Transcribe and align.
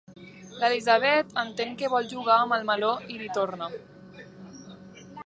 L'Elisabet 0.61 1.35
entén 1.41 1.75
que 1.81 1.91
vol 1.95 2.09
jugar 2.13 2.37
amb 2.45 2.55
el 2.57 2.65
meló 2.71 2.91
i 3.17 3.21
li 3.21 3.29
torna. 3.39 3.69